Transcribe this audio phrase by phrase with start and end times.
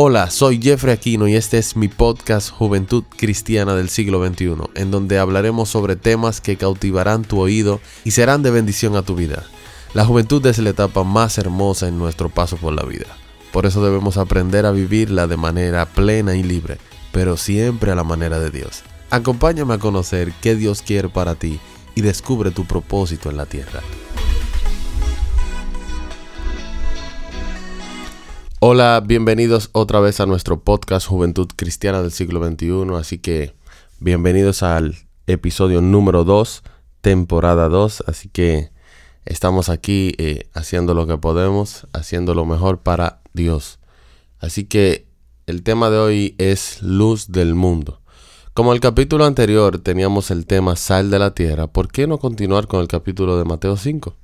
[0.00, 4.92] Hola, soy Jeffrey Aquino y este es mi podcast Juventud Cristiana del siglo XXI, en
[4.92, 9.42] donde hablaremos sobre temas que cautivarán tu oído y serán de bendición a tu vida.
[9.94, 13.08] La juventud es la etapa más hermosa en nuestro paso por la vida.
[13.50, 16.78] Por eso debemos aprender a vivirla de manera plena y libre,
[17.10, 18.84] pero siempre a la manera de Dios.
[19.10, 21.58] Acompáñame a conocer qué Dios quiere para ti
[21.96, 23.80] y descubre tu propósito en la tierra.
[28.60, 32.92] Hola, bienvenidos otra vez a nuestro podcast Juventud Cristiana del siglo XXI.
[32.98, 33.54] Así que
[34.00, 34.96] bienvenidos al
[35.28, 36.64] episodio número 2,
[37.00, 38.02] temporada 2.
[38.08, 38.72] Así que
[39.24, 43.78] estamos aquí eh, haciendo lo que podemos, haciendo lo mejor para Dios.
[44.40, 45.06] Así que
[45.46, 48.00] el tema de hoy es luz del mundo.
[48.54, 52.66] Como el capítulo anterior teníamos el tema sal de la tierra, ¿por qué no continuar
[52.66, 54.16] con el capítulo de Mateo 5?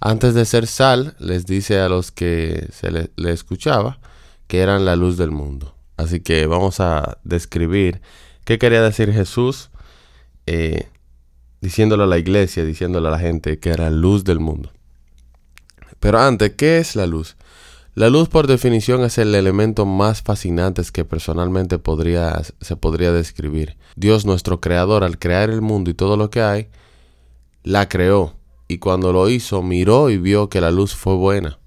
[0.00, 3.98] Antes de ser sal, les dice a los que se le, escuchaba
[4.46, 5.74] que eran la luz del mundo.
[5.96, 8.02] Así que vamos a describir
[8.44, 9.70] qué quería decir Jesús
[10.46, 10.88] eh,
[11.60, 14.70] diciéndole a la iglesia, diciéndole a la gente que era luz del mundo.
[16.00, 17.36] Pero antes, ¿qué es la luz?
[17.94, 23.76] La luz por definición es el elemento más fascinante que personalmente podría, se podría describir.
[23.94, 26.68] Dios nuestro creador al crear el mundo y todo lo que hay,
[27.62, 28.34] la creó
[28.68, 31.58] y cuando lo hizo miró y vio que la luz fue buena.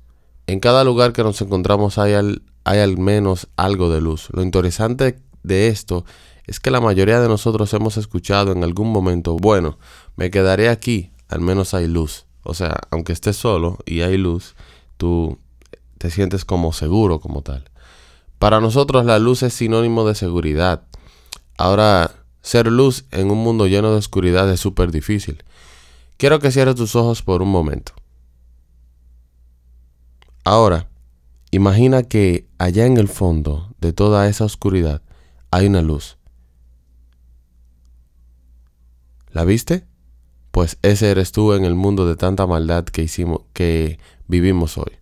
[0.47, 4.29] En cada lugar que nos encontramos hay al, hay al menos algo de luz.
[4.31, 6.05] Lo interesante de esto
[6.45, 9.77] es que la mayoría de nosotros hemos escuchado en algún momento, bueno,
[10.15, 12.25] me quedaré aquí, al menos hay luz.
[12.43, 14.55] O sea, aunque estés solo y hay luz,
[14.95, 15.37] tú
[15.97, 17.69] te sientes como seguro como tal.
[18.39, 20.83] Para nosotros la luz es sinónimo de seguridad.
[21.57, 25.43] Ahora, ser luz en un mundo lleno de oscuridad es súper difícil.
[26.17, 27.93] Quiero que cierres tus ojos por un momento.
[30.43, 30.89] Ahora,
[31.51, 35.03] imagina que allá en el fondo de toda esa oscuridad
[35.51, 36.17] hay una luz.
[39.31, 39.85] ¿La viste?
[40.49, 44.97] Pues ese eres tú en el mundo de tanta maldad que hicimos que vivimos hoy.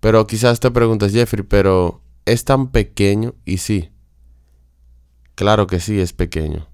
[0.00, 3.90] Pero quizás te preguntes, Jeffrey, pero es tan pequeño y sí.
[5.34, 6.69] Claro que sí es pequeño.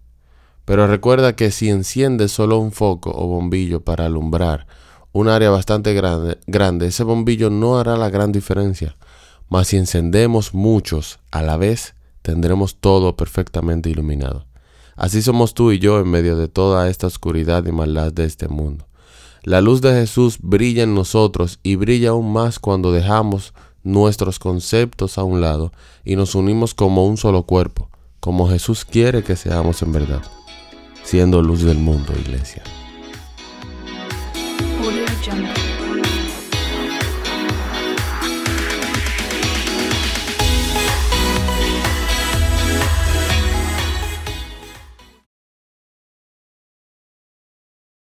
[0.67, 4.67] Pero recuerda que si enciendes solo un foco o bombillo para alumbrar
[5.13, 8.97] un área bastante grande, ese bombillo no hará la gran diferencia.
[9.49, 14.45] Mas si encendemos muchos a la vez, tendremos todo perfectamente iluminado.
[14.97, 18.49] Así somos tú y yo en medio de toda esta oscuridad y maldad de este
[18.49, 18.89] mundo.
[19.45, 23.55] La luz de Jesús brilla en nosotros y brilla aún más cuando dejamos
[23.85, 25.71] nuestros conceptos a un lado
[26.05, 27.89] y nos unimos como un solo cuerpo,
[28.19, 30.23] como Jesús quiere que seamos en verdad
[31.07, 32.65] siendo luz del mundo, iglesia.